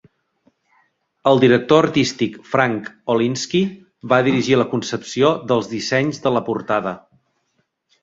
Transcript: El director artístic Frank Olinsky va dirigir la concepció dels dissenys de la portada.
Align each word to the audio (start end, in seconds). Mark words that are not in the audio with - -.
El 1.31 1.41
director 1.43 1.87
artístic 1.89 2.39
Frank 2.55 2.89
Olinsky 3.17 3.63
va 4.15 4.21
dirigir 4.31 4.61
la 4.65 4.69
concepció 4.75 5.33
dels 5.53 5.73
dissenys 5.79 6.27
de 6.29 6.37
la 6.39 6.47
portada. 6.53 7.01